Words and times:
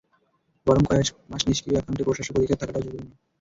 বরং 0.67 0.83
কয়েক 0.83 1.07
মাস 1.31 1.41
নিষ্ক্রিয় 1.47 1.75
অ্যাকাউন্টে 1.75 2.05
প্রশাসক 2.07 2.35
অধিকার 2.37 2.59
থাকাটাও 2.61 2.83
ঝুঁকিপূর্ণ। 2.83 3.09